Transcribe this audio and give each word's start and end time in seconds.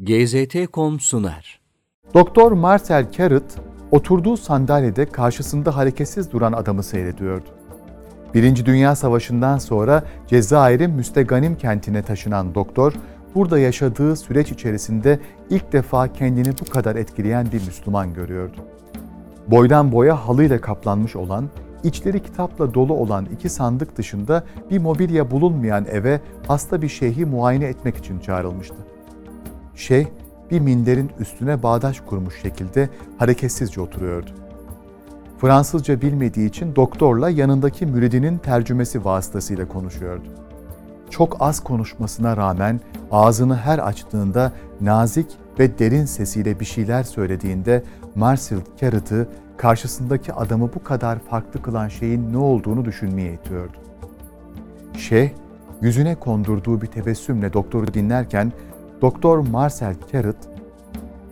GZT.com 0.00 1.00
sunar. 1.00 1.60
Doktor 2.14 2.52
Marcel 2.52 3.12
Carrot 3.12 3.42
oturduğu 3.90 4.36
sandalyede 4.36 5.06
karşısında 5.06 5.76
hareketsiz 5.76 6.32
duran 6.32 6.52
adamı 6.52 6.82
seyrediyordu. 6.82 7.44
Birinci 8.34 8.66
Dünya 8.66 8.96
Savaşı'ndan 8.96 9.58
sonra 9.58 10.04
Cezayir'in 10.26 10.90
Müsteganim 10.90 11.58
kentine 11.58 12.02
taşınan 12.02 12.54
doktor, 12.54 12.92
burada 13.34 13.58
yaşadığı 13.58 14.16
süreç 14.16 14.52
içerisinde 14.52 15.20
ilk 15.50 15.72
defa 15.72 16.12
kendini 16.12 16.52
bu 16.60 16.70
kadar 16.70 16.96
etkileyen 16.96 17.46
bir 17.52 17.66
Müslüman 17.66 18.14
görüyordu. 18.14 18.56
Boydan 19.48 19.92
boya 19.92 20.28
halıyla 20.28 20.60
kaplanmış 20.60 21.16
olan, 21.16 21.50
içleri 21.84 22.22
kitapla 22.22 22.74
dolu 22.74 22.94
olan 22.94 23.26
iki 23.32 23.48
sandık 23.48 23.96
dışında 23.96 24.44
bir 24.70 24.78
mobilya 24.78 25.30
bulunmayan 25.30 25.86
eve 25.90 26.20
hasta 26.46 26.82
bir 26.82 26.88
şeyhi 26.88 27.24
muayene 27.24 27.64
etmek 27.64 27.96
için 27.96 28.18
çağrılmıştı. 28.20 28.95
Şeyh 29.76 30.06
bir 30.50 30.60
minderin 30.60 31.10
üstüne 31.18 31.62
bağdaş 31.62 32.00
kurmuş 32.00 32.42
şekilde 32.42 32.88
hareketsizce 33.18 33.80
oturuyordu. 33.80 34.30
Fransızca 35.38 36.00
bilmediği 36.00 36.48
için 36.48 36.76
doktorla 36.76 37.30
yanındaki 37.30 37.86
müridinin 37.86 38.38
tercümesi 38.38 39.04
vasıtasıyla 39.04 39.68
konuşuyordu. 39.68 40.28
Çok 41.10 41.36
az 41.40 41.60
konuşmasına 41.60 42.36
rağmen 42.36 42.80
ağzını 43.10 43.56
her 43.56 43.78
açtığında 43.78 44.52
nazik 44.80 45.26
ve 45.58 45.78
derin 45.78 46.04
sesiyle 46.04 46.60
bir 46.60 46.64
şeyler 46.64 47.02
söylediğinde 47.02 47.82
Marcel 48.14 48.58
Carrot'ı 48.80 49.28
karşısındaki 49.56 50.32
adamı 50.32 50.70
bu 50.74 50.82
kadar 50.82 51.18
farklı 51.18 51.62
kılan 51.62 51.88
şeyin 51.88 52.32
ne 52.32 52.38
olduğunu 52.38 52.84
düşünmeye 52.84 53.34
itiyordu. 53.34 53.76
Şeyh, 54.98 55.30
yüzüne 55.80 56.14
kondurduğu 56.14 56.82
bir 56.82 56.86
tebessümle 56.86 57.52
doktoru 57.52 57.94
dinlerken 57.94 58.52
Doktor 59.02 59.38
Marcel 59.38 59.94
Carrot 60.12 60.36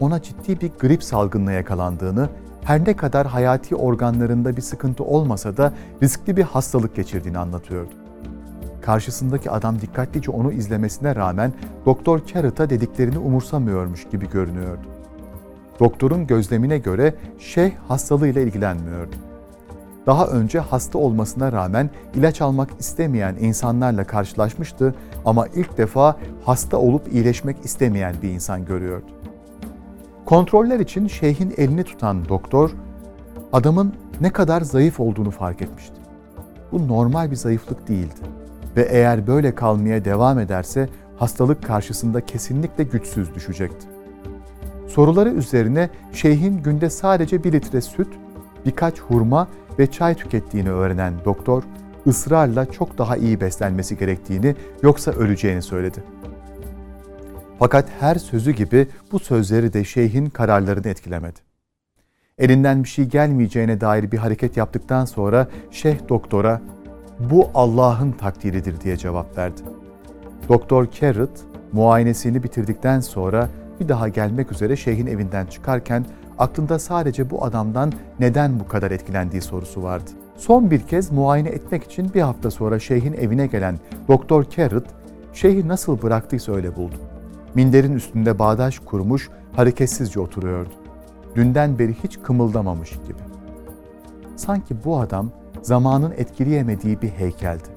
ona 0.01 0.23
ciddi 0.23 0.61
bir 0.61 0.71
grip 0.81 1.05
salgınına 1.05 1.53
yakalandığını, 1.53 2.29
her 2.65 2.85
ne 2.85 2.97
kadar 2.97 3.27
hayati 3.27 3.77
organlarında 3.77 4.57
bir 4.57 4.63
sıkıntı 4.63 5.05
olmasa 5.05 5.57
da 5.57 5.73
riskli 6.03 6.37
bir 6.37 6.43
hastalık 6.43 6.97
geçirdiğini 6.97 7.39
anlatıyordu. 7.39 7.95
Karşısındaki 8.83 9.51
adam 9.51 9.81
dikkatlice 9.81 10.31
onu 10.31 10.53
izlemesine 10.53 11.17
rağmen 11.17 11.53
Doktor 11.87 12.21
Carrot'a 12.27 12.71
dediklerini 12.71 13.19
umursamıyormuş 13.19 14.09
gibi 14.09 14.31
görünüyordu. 14.31 14.87
Doktorun 15.81 16.27
gözlemine 16.27 16.79
göre 16.79 17.15
şeyh 17.39 17.73
hastalığıyla 17.89 18.41
ilgilenmiyordu 18.41 19.17
daha 20.07 20.27
önce 20.27 20.59
hasta 20.59 20.99
olmasına 20.99 21.53
rağmen 21.53 21.91
ilaç 22.15 22.43
almak 22.43 22.71
istemeyen 22.81 23.37
insanlarla 23.41 24.05
karşılaşmıştı 24.05 24.95
ama 25.25 25.47
ilk 25.47 25.79
defa 25.79 26.17
hasta 26.45 26.77
olup 26.77 27.13
iyileşmek 27.13 27.57
istemeyen 27.65 28.15
bir 28.23 28.31
insan 28.31 28.65
görüyordu. 28.65 29.07
Kontroller 30.25 30.81
için 30.81 31.07
şeyhin 31.07 31.55
elini 31.57 31.85
tutan 31.85 32.29
doktor, 32.29 32.71
adamın 33.53 33.95
ne 34.21 34.31
kadar 34.31 34.61
zayıf 34.61 35.01
olduğunu 35.01 35.31
fark 35.31 35.63
etmişti. 35.63 35.95
Bu 36.73 36.89
normal 36.89 37.31
bir 37.31 37.37
zayıflık 37.37 37.89
değildi 37.89 38.21
ve 38.77 38.83
eğer 38.83 39.27
böyle 39.27 39.55
kalmaya 39.55 40.05
devam 40.05 40.39
ederse 40.39 40.89
hastalık 41.17 41.63
karşısında 41.63 42.21
kesinlikle 42.21 42.85
güçsüz 42.85 43.35
düşecekti. 43.35 43.87
Soruları 44.89 45.31
üzerine 45.31 45.91
şeyhin 46.13 46.63
günde 46.63 46.91
sadece 46.91 47.45
bir 47.45 47.53
litre 47.53 47.81
süt, 47.81 48.09
birkaç 48.67 49.01
hurma 49.01 49.49
ve 49.79 49.87
çay 49.87 50.15
tükettiğini 50.15 50.71
öğrenen 50.71 51.15
doktor, 51.25 51.63
ısrarla 52.07 52.67
çok 52.67 52.99
daha 52.99 53.17
iyi 53.17 53.41
beslenmesi 53.41 53.99
gerektiğini 53.99 54.57
yoksa 54.83 55.11
öleceğini 55.11 55.63
söyledi. 55.63 56.05
Fakat 57.59 57.89
her 58.01 58.15
sözü 58.15 58.53
gibi 58.53 58.89
bu 59.13 59.19
sözleri 59.19 59.73
de 59.73 59.85
şeyhin 59.85 60.27
kararlarını 60.27 60.89
etkilemedi. 60.89 61.41
Elinden 62.39 62.83
bir 62.83 62.89
şey 62.89 63.05
gelmeyeceğine 63.05 63.81
dair 63.81 64.13
bir 64.13 64.19
hareket 64.19 64.57
yaptıktan 64.57 65.05
sonra 65.05 65.49
şeyh 65.71 66.09
doktora 66.09 66.61
bu 67.21 67.51
Allah'ın 67.55 68.13
takdiridir 68.13 68.81
diye 68.81 68.97
cevap 68.97 69.39
verdi. 69.39 69.61
Doktor 70.49 70.87
Carrot 70.91 71.31
muayenesini 71.73 72.43
bitirdikten 72.43 73.01
sonra 73.01 73.49
bir 73.81 73.89
daha 73.89 74.09
gelmek 74.09 74.53
üzere 74.53 74.77
şeyhin 74.77 75.07
evinden 75.07 75.47
çıkarken 75.47 76.07
aklında 76.39 76.79
sadece 76.79 77.31
bu 77.31 77.45
adamdan 77.45 77.93
neden 78.21 78.61
bu 78.61 78.69
kadar 78.69 78.91
etkilendiği 78.91 79.43
sorusu 79.43 79.83
vardı. 79.83 80.11
Son 80.37 80.71
bir 80.71 80.81
kez 80.81 81.13
muayene 81.13 81.49
etmek 81.49 81.85
için 81.85 82.15
bir 82.15 82.21
hafta 82.21 82.51
sonra 82.51 82.79
şeyhin 82.79 83.13
evine 83.13 83.47
gelen 83.47 83.79
Doktor 84.09 84.45
Carrot, 84.45 84.87
şeyhi 85.33 85.69
nasıl 85.69 86.03
bıraktıysa 86.03 86.53
öyle 86.53 86.77
buldu. 86.77 86.95
Minderin 87.55 87.93
üstünde 87.93 88.39
bağdaş 88.39 88.79
kurmuş, 88.79 89.31
hareketsizce 89.57 90.21
oturuyordu. 90.21 90.71
Dünden 91.35 91.79
beri 91.79 91.95
hiç 92.05 92.19
kımıldamamış 92.23 92.91
gibi. 92.91 93.19
Sanki 94.37 94.77
bu 94.85 95.01
adam 95.01 95.31
zamanın 95.63 96.13
etkileyemediği 96.17 97.03
bir 97.03 97.09
heykeldi. 97.09 97.74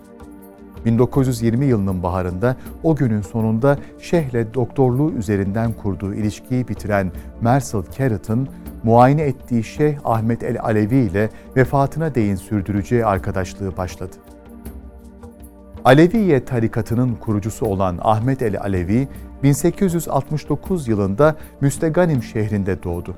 1920 0.88 1.66
yılının 1.66 2.04
baharında 2.04 2.56
o 2.84 2.96
günün 2.96 3.22
sonunda 3.22 3.78
Şeyh'le 4.00 4.54
doktorluğu 4.54 5.12
üzerinden 5.12 5.74
kurduğu 5.74 6.14
ilişkiyi 6.14 6.68
bitiren 6.68 7.12
Marcel 7.42 7.82
Carrot'ın 7.98 8.48
muayene 8.84 9.22
ettiği 9.22 9.64
Şeyh 9.64 9.98
Ahmet 10.06 10.44
el 10.44 10.62
Alevi 10.62 10.96
ile 10.96 11.30
vefatına 11.56 12.16
değin 12.16 12.36
sürdüreceği 12.36 13.06
arkadaşlığı 13.06 13.78
başladı. 13.78 14.16
Aleviye 15.86 16.46
tarikatının 16.46 17.16
kurucusu 17.16 17.66
olan 17.66 18.00
Ahmet 18.02 18.42
el 18.42 18.60
Alevi, 18.60 19.08
1869 19.44 20.88
yılında 20.88 21.36
Müsteganim 21.62 22.24
şehrinde 22.24 22.84
doğdu. 22.84 23.16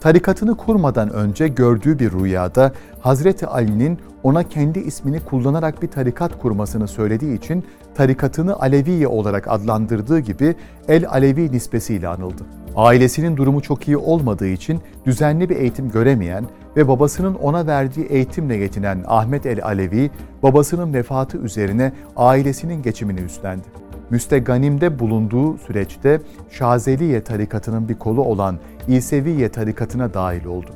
Tarikatını 0.00 0.56
kurmadan 0.56 1.12
önce 1.12 1.48
gördüğü 1.48 1.98
bir 1.98 2.12
rüyada 2.12 2.72
Hazreti 3.00 3.46
Ali'nin 3.46 3.98
ona 4.22 4.42
kendi 4.42 4.78
ismini 4.78 5.20
kullanarak 5.20 5.82
bir 5.82 5.88
tarikat 5.88 6.38
kurmasını 6.38 6.88
söylediği 6.88 7.38
için 7.38 7.64
tarikatını 7.94 8.60
Aleviye 8.60 9.08
olarak 9.08 9.48
adlandırdığı 9.48 10.18
gibi 10.18 10.54
El 10.88 11.08
Alevi 11.08 11.52
nispesiyle 11.52 12.08
anıldı. 12.08 12.42
Ailesinin 12.76 13.36
durumu 13.36 13.62
çok 13.62 13.88
iyi 13.88 13.96
olmadığı 13.96 14.48
için 14.48 14.80
düzenli 15.06 15.48
bir 15.48 15.56
eğitim 15.56 15.90
göremeyen 15.90 16.44
ve 16.76 16.88
babasının 16.88 17.34
ona 17.34 17.66
verdiği 17.66 18.06
eğitimle 18.06 18.56
yetinen 18.56 19.04
Ahmet 19.06 19.46
el 19.46 19.64
Alevi, 19.64 20.10
babasının 20.42 20.94
vefatı 20.94 21.38
üzerine 21.38 21.92
ailesinin 22.16 22.82
geçimini 22.82 23.20
üstlendi. 23.20 23.89
Müsteganim'de 24.10 24.98
bulunduğu 24.98 25.58
süreçte 25.58 26.20
Şazeliye 26.50 27.24
tarikatının 27.24 27.88
bir 27.88 27.94
kolu 27.94 28.22
olan 28.22 28.58
İseviye 28.88 29.48
tarikatına 29.48 30.14
dahil 30.14 30.44
oldu. 30.44 30.70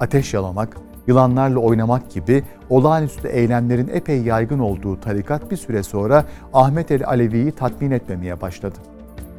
Ateş 0.00 0.34
yalamak, 0.34 0.76
yılanlarla 1.06 1.58
oynamak 1.58 2.10
gibi 2.10 2.44
olağanüstü 2.70 3.28
eylemlerin 3.28 3.90
epey 3.92 4.22
yaygın 4.22 4.58
olduğu 4.58 5.00
tarikat 5.00 5.50
bir 5.50 5.56
süre 5.56 5.82
sonra 5.82 6.24
Ahmet 6.52 6.90
el 6.90 7.06
Alevi'yi 7.06 7.52
tatmin 7.52 7.90
etmemeye 7.90 8.40
başladı. 8.40 8.78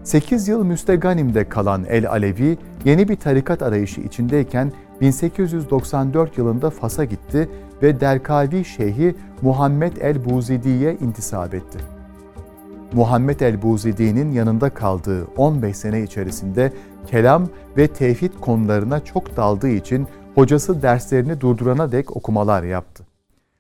8 0.04 0.48
yıl 0.48 0.64
Müsteganim'de 0.64 1.50
kalan 1.50 1.86
El 1.90 2.10
Alevi 2.10 2.58
yeni 2.86 3.08
bir 3.10 3.16
tarikat 3.16 3.62
arayışı 3.62 4.02
içindeyken 4.02 4.72
1894 5.02 6.38
yılında 6.38 6.70
Fas'a 6.70 7.06
gitti 7.06 7.50
ve 7.84 8.00
Derkavi 8.00 8.66
Şeyhi 8.66 9.16
Muhammed 9.42 9.98
el 9.98 10.26
Buzidi'ye 10.26 10.98
intisap 11.02 11.54
etti. 11.54 11.99
Muhammed 12.94 13.40
el-Buzidi'nin 13.40 14.32
yanında 14.32 14.70
kaldığı 14.70 15.26
15 15.38 15.78
sene 15.78 16.04
içerisinde 16.04 16.74
kelam 17.08 17.48
ve 17.78 17.88
tevhid 17.88 18.34
konularına 18.42 19.06
çok 19.06 19.38
daldığı 19.38 19.70
için 19.70 20.08
hocası 20.36 20.82
derslerini 20.82 21.42
durdurana 21.42 21.92
dek 21.92 22.18
okumalar 22.18 22.64
yaptı. 22.64 23.04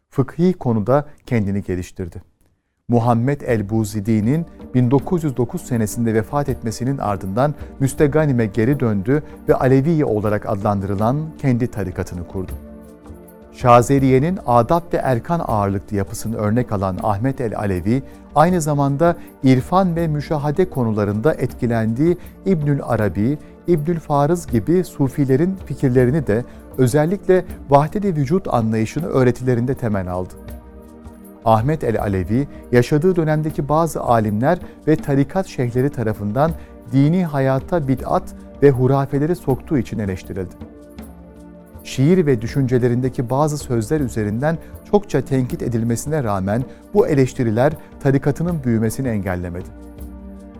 Fıkhi 0.09 0.53
konuda 0.53 1.05
kendini 1.25 1.63
geliştirdi. 1.63 2.21
Muhammed 2.87 3.41
el-Buzidi'nin 3.41 4.45
1909 4.73 5.61
senesinde 5.61 6.13
vefat 6.13 6.49
etmesinin 6.49 6.97
ardından 6.97 7.55
Müsteganim'e 7.79 8.45
geri 8.45 8.79
döndü 8.79 9.23
ve 9.49 9.55
Aleviye 9.55 10.05
olarak 10.05 10.49
adlandırılan 10.49 11.17
kendi 11.37 11.67
tarikatını 11.67 12.27
kurdu. 12.27 12.51
Şazeliye'nin 13.61 14.39
adab 14.45 14.93
ve 14.93 14.97
erkan 14.97 15.41
ağırlıklı 15.47 15.97
yapısını 15.97 16.37
örnek 16.37 16.71
alan 16.71 16.97
Ahmet 17.03 17.41
el 17.41 17.57
Alevi, 17.57 18.03
aynı 18.35 18.61
zamanda 18.61 19.15
irfan 19.43 19.95
ve 19.95 20.07
müşahade 20.07 20.69
konularında 20.69 21.33
etkilendiği 21.33 22.17
İbnül 22.45 22.79
Arabi, 22.83 23.37
İbnül 23.67 23.99
Farız 23.99 24.47
gibi 24.47 24.83
sufilerin 24.83 25.57
fikirlerini 25.65 26.27
de 26.27 26.45
özellikle 26.77 27.45
vahdet-i 27.69 28.15
vücut 28.15 28.53
anlayışını 28.53 29.05
öğretilerinde 29.07 29.73
temel 29.73 30.11
aldı. 30.11 30.33
Ahmet 31.45 31.83
el 31.83 32.01
Alevi, 32.01 32.47
yaşadığı 32.71 33.15
dönemdeki 33.15 33.69
bazı 33.69 34.01
alimler 34.01 34.59
ve 34.87 34.95
tarikat 34.95 35.47
şeyhleri 35.47 35.89
tarafından 35.89 36.51
dini 36.91 37.25
hayata 37.25 37.87
bid'at 37.87 38.35
ve 38.63 38.71
hurafeleri 38.71 39.35
soktuğu 39.35 39.77
için 39.77 39.99
eleştirildi 39.99 40.78
şiir 41.83 42.25
ve 42.25 42.41
düşüncelerindeki 42.41 43.29
bazı 43.29 43.57
sözler 43.57 43.99
üzerinden 43.99 44.57
çokça 44.91 45.21
tenkit 45.21 45.61
edilmesine 45.61 46.23
rağmen 46.23 46.63
bu 46.93 47.07
eleştiriler 47.07 47.73
tarikatının 47.99 48.63
büyümesini 48.63 49.07
engellemedi. 49.07 49.67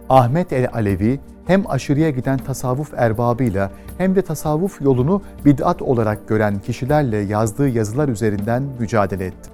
Ahmet 0.09 0.53
el-Alevi 0.53 1.19
hem 1.45 1.69
aşırıya 1.69 2.09
giden 2.09 2.37
tasavvuf 2.37 2.93
erbabıyla 2.93 3.71
hem 3.97 4.15
de 4.15 4.21
tasavvuf 4.21 4.81
yolunu 4.81 5.21
bid'at 5.45 5.81
olarak 5.81 6.27
gören 6.27 6.59
kişilerle 6.59 7.17
yazdığı 7.17 7.69
yazılar 7.69 8.09
üzerinden 8.09 8.63
mücadele 8.79 9.25
etti. 9.25 9.49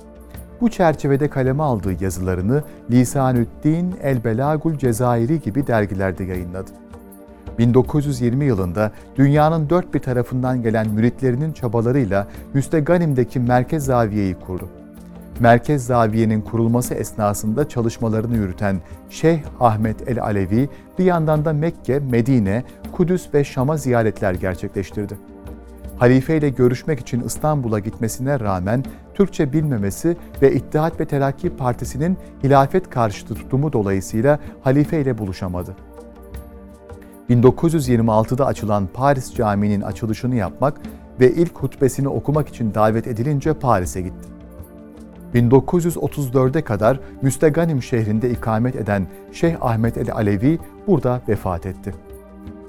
Bu 0.62 0.70
çerçevede 0.70 1.30
kaleme 1.30 1.64
aldığı 1.64 2.04
yazılarını 2.04 2.64
Lisanüddin 2.92 3.96
el-Belagul 4.04 4.78
Cezayiri 4.78 5.42
gibi 5.42 5.68
dergilerde 5.68 6.24
yayınladı. 6.24 6.72
1920 7.60 8.46
yılında 8.46 8.92
dünyanın 9.16 9.70
dört 9.70 9.94
bir 9.94 10.00
tarafından 10.00 10.62
gelen 10.62 10.90
müritlerinin 10.90 11.54
çabalarıyla 11.54 12.28
Müsteganim'deki 12.54 13.40
Merkez 13.40 13.86
Zaviye'yi 13.86 14.36
kurdu. 14.36 14.70
Merkez 15.40 15.86
Zaviye'nin 15.86 16.42
kurulması 16.42 16.94
esnasında 16.94 17.70
çalışmalarını 17.70 18.38
yürüten 18.38 18.82
Şeyh 19.10 19.40
Ahmet 19.60 20.10
el-Alevi 20.10 20.70
bir 21.00 21.06
yandan 21.06 21.46
da 21.46 21.54
Mekke, 21.54 22.00
Medine, 22.00 22.64
Kudüs 22.92 23.34
ve 23.34 23.44
Şam'a 23.44 23.78
ziyaretler 23.78 24.34
gerçekleştirdi. 24.34 25.18
Halife 25.98 26.38
ile 26.38 26.50
görüşmek 26.50 27.00
için 27.00 27.22
İstanbul'a 27.22 27.80
gitmesine 27.80 28.40
rağmen 28.40 28.84
Türkçe 29.14 29.54
bilmemesi 29.54 30.18
ve 30.42 30.54
İttihat 30.54 31.00
ve 31.00 31.06
Terakki 31.06 31.50
Partisi'nin 31.50 32.18
hilafet 32.44 32.90
karşıtı 32.90 33.36
tutumu 33.36 33.74
dolayısıyla 33.74 34.40
halife 34.62 35.02
ile 35.02 35.18
buluşamadı. 35.18 35.76
1926'da 37.30 38.46
açılan 38.46 38.88
Paris 38.94 39.36
Camii'nin 39.36 39.82
açılışını 39.82 40.36
yapmak 40.36 40.82
ve 41.20 41.32
ilk 41.32 41.58
hutbesini 41.58 42.08
okumak 42.08 42.50
için 42.50 42.74
davet 42.74 43.08
edilince 43.08 43.54
Paris'e 43.54 44.02
gitti. 44.02 44.28
1934'e 45.36 46.62
kadar 46.62 47.00
Müsteganim 47.22 47.84
şehrinde 47.84 48.30
ikamet 48.30 48.76
eden 48.76 49.08
Şeyh 49.32 49.56
Ahmet 49.62 49.98
el 49.98 50.12
Alevi 50.12 50.60
burada 50.88 51.22
vefat 51.28 51.66
etti. 51.66 51.94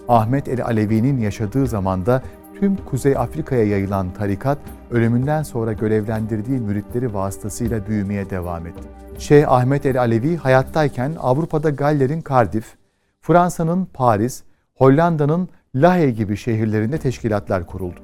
Ahmet 0.09 0.49
el 0.49 0.65
Alevi'nin 0.65 1.19
yaşadığı 1.19 1.67
zamanda 1.67 2.23
tüm 2.61 2.77
Kuzey 2.77 3.17
Afrika'ya 3.17 3.65
yayılan 3.67 4.15
tarikat 4.15 4.59
ölümünden 4.91 5.43
sonra 5.43 5.73
görevlendirdiği 5.73 6.59
müritleri 6.59 7.15
vasıtasıyla 7.15 7.87
büyümeye 7.87 8.31
devam 8.31 8.67
etti. 8.67 8.89
Şeyh 9.19 9.53
Ahmet 9.53 9.87
el 9.87 9.99
Alevi 10.01 10.37
hayattayken 10.37 11.13
Avrupa'da 11.21 11.71
Galler'in 11.71 12.25
Cardiff, 12.29 12.75
Fransa'nın 13.21 13.89
Paris, 13.95 14.43
Hollanda'nın 14.77 15.49
Lahey 15.75 16.11
gibi 16.11 16.37
şehirlerinde 16.37 16.99
teşkilatlar 16.99 17.67
kuruldu. 17.67 18.01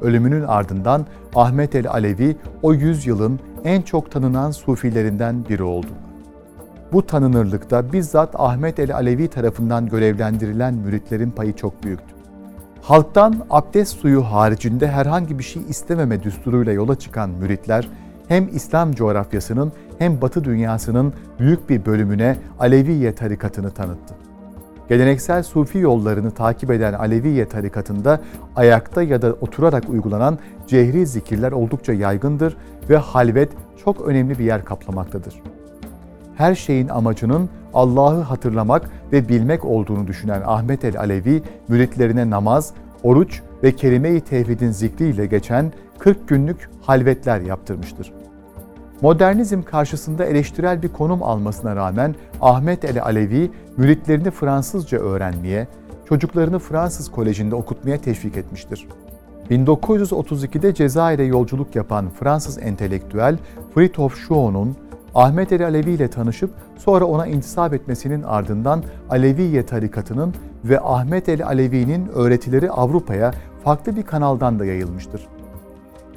Ölümünün 0.00 0.42
ardından 0.42 1.06
Ahmet 1.34 1.74
el 1.74 1.90
Alevi 1.90 2.36
o 2.62 2.74
yüzyılın 2.74 3.40
en 3.64 3.82
çok 3.82 4.10
tanınan 4.10 4.50
sufilerinden 4.50 5.48
biri 5.48 5.62
oldu. 5.62 5.86
Bu 6.92 7.06
tanınırlıkta 7.06 7.92
bizzat 7.92 8.40
Ahmet 8.40 8.78
el 8.78 8.94
Alevi 8.94 9.28
tarafından 9.28 9.86
görevlendirilen 9.86 10.74
müritlerin 10.74 11.30
payı 11.30 11.56
çok 11.56 11.84
büyüktü. 11.84 12.14
Halktan 12.82 13.46
abdest 13.50 14.00
suyu 14.00 14.22
haricinde 14.22 14.88
herhangi 14.88 15.38
bir 15.38 15.44
şey 15.44 15.62
istememe 15.68 16.22
düsturuyla 16.22 16.72
yola 16.72 16.98
çıkan 16.98 17.30
müritler 17.30 17.88
hem 18.28 18.48
İslam 18.56 18.92
coğrafyasının 18.92 19.72
hem 19.98 20.20
Batı 20.20 20.44
dünyasının 20.44 21.12
büyük 21.38 21.68
bir 21.68 21.86
bölümüne 21.86 22.36
Aleviye 22.58 23.14
tarikatını 23.14 23.70
tanıttı. 23.70 24.23
Geleneksel 24.88 25.42
sufi 25.42 25.78
yollarını 25.78 26.30
takip 26.30 26.70
eden 26.70 26.92
Aleviye 26.92 27.48
tarikatında 27.48 28.20
ayakta 28.56 29.02
ya 29.02 29.22
da 29.22 29.32
oturarak 29.40 29.88
uygulanan 29.88 30.38
cehri 30.66 31.06
zikirler 31.06 31.52
oldukça 31.52 31.92
yaygındır 31.92 32.56
ve 32.90 32.96
halvet 32.96 33.48
çok 33.84 34.00
önemli 34.00 34.38
bir 34.38 34.44
yer 34.44 34.64
kaplamaktadır. 34.64 35.42
Her 36.36 36.54
şeyin 36.54 36.88
amacının 36.88 37.48
Allah'ı 37.74 38.20
hatırlamak 38.20 38.90
ve 39.12 39.28
bilmek 39.28 39.64
olduğunu 39.64 40.06
düşünen 40.06 40.42
Ahmet 40.46 40.84
el 40.84 40.98
Alevi, 40.98 41.42
müritlerine 41.68 42.30
namaz, 42.30 42.74
oruç 43.02 43.42
ve 43.62 43.72
kelime-i 43.72 44.20
tevhidin 44.20 44.70
zikriyle 44.70 45.26
geçen 45.26 45.72
40 45.98 46.28
günlük 46.28 46.70
halvetler 46.82 47.40
yaptırmıştır. 47.40 48.12
Modernizm 49.00 49.62
karşısında 49.62 50.24
eleştirel 50.24 50.82
bir 50.82 50.88
konum 50.88 51.22
almasına 51.22 51.76
rağmen 51.76 52.14
Ahmet 52.40 52.84
el 52.84 53.02
Alevi 53.02 53.50
müritlerini 53.76 54.30
Fransızca 54.30 54.98
öğrenmeye, 54.98 55.68
çocuklarını 56.08 56.58
Fransız 56.58 57.10
kolejinde 57.10 57.54
okutmaya 57.54 58.00
teşvik 58.00 58.36
etmiştir. 58.36 58.88
1932'de 59.50 60.74
Cezayir'e 60.74 61.24
yolculuk 61.24 61.76
yapan 61.76 62.10
Fransız 62.10 62.58
entelektüel 62.58 63.38
Fritjof 63.74 64.16
Schuon'un 64.16 64.76
Ahmet 65.14 65.52
el 65.52 65.64
Alevi 65.64 65.90
ile 65.90 66.08
tanışıp 66.08 66.50
sonra 66.78 67.04
ona 67.04 67.26
intisap 67.26 67.74
etmesinin 67.74 68.22
ardından 68.22 68.84
Aleviye 69.10 69.66
tarikatının 69.66 70.34
ve 70.64 70.80
Ahmet 70.80 71.28
el 71.28 71.46
Alevi'nin 71.46 72.08
öğretileri 72.08 72.70
Avrupa'ya 72.70 73.30
farklı 73.64 73.96
bir 73.96 74.02
kanaldan 74.02 74.58
da 74.58 74.64
yayılmıştır. 74.64 75.26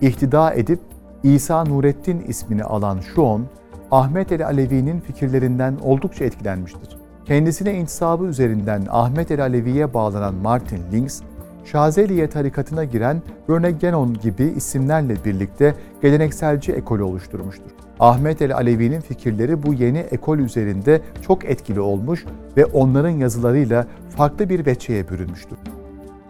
İhtida 0.02 0.54
edip 0.54 0.80
İsa 1.24 1.64
Nurettin 1.64 2.20
ismini 2.28 2.64
alan 2.64 3.00
Şuon, 3.00 3.46
Ahmet 3.92 4.32
el 4.32 4.46
Alevi'nin 4.46 5.00
fikirlerinden 5.00 5.78
oldukça 5.84 6.26
etkilenmiştir. 6.26 6.98
Kendisine 7.26 7.74
intisabı 7.74 8.26
üzerinden 8.26 8.84
Ahmet 8.90 9.32
el 9.32 9.42
Alevi'ye 9.42 9.94
bağlanan 9.94 10.36
Martin 10.36 10.80
Links, 10.92 11.22
Şazeliye 11.66 12.30
tarikatına 12.30 12.84
giren 12.84 13.22
Rene 13.50 13.72
Genon 13.72 14.14
gibi 14.14 14.44
isimlerle 14.44 15.16
birlikte 15.26 15.76
gelenekselci 16.02 16.72
ekolü 16.72 17.04
oluşturmuştur. 17.04 17.72
Ahmet 18.00 18.42
el 18.42 18.56
Alevi'nin 18.56 19.02
fikirleri 19.02 19.64
bu 19.64 19.74
yeni 19.74 19.98
ekol 19.98 20.38
üzerinde 20.38 21.02
çok 21.22 21.46
etkili 21.46 21.80
olmuş 21.80 22.26
ve 22.58 22.66
onların 22.66 23.10
yazılarıyla 23.10 23.86
farklı 24.10 24.50
bir 24.50 24.66
veçeye 24.66 25.10
bürünmüştür. 25.10 25.58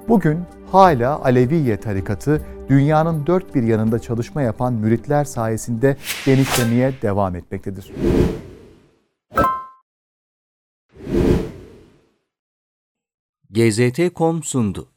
Bugün 0.07 0.39
hala 0.71 1.24
Aleviye 1.24 1.80
tarikatı 1.80 2.42
dünyanın 2.69 3.27
dört 3.27 3.56
bir 3.56 3.63
yanında 3.63 4.00
çalışma 4.00 4.42
yapan 4.42 4.74
müritler 4.74 5.25
sayesinde 5.25 5.98
genişlemeye 6.25 6.94
devam 7.01 7.36
etmektedir. 7.36 7.92
GZT.com 13.50 14.44
sundu. 14.44 14.88